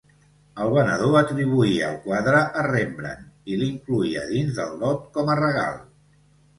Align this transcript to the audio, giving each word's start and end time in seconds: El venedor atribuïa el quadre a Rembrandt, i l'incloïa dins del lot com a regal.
El 0.63 0.71
venedor 0.77 1.17
atribuïa 1.19 1.91
el 1.91 1.99
quadre 2.07 2.41
a 2.63 2.65
Rembrandt, 2.71 3.31
i 3.55 3.61
l'incloïa 3.63 4.27
dins 4.35 4.59
del 4.61 4.79
lot 4.85 5.09
com 5.21 5.35
a 5.35 5.41
regal. 5.47 5.83